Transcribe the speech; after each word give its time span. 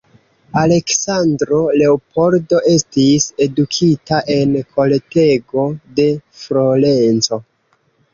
Aleksandro 0.59 1.57
Leopoldo 1.81 2.61
estis 2.75 3.27
edukita 3.47 4.21
en 4.37 4.55
kortego 4.79 5.67
de 6.01 6.07
Florenco. 6.41 7.39